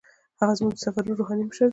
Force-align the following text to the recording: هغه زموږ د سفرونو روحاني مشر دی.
هغه 0.39 0.53
زموږ 0.59 0.73
د 0.75 0.79
سفرونو 0.85 1.19
روحاني 1.19 1.43
مشر 1.49 1.67
دی. 1.67 1.69